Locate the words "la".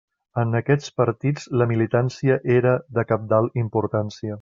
1.63-1.69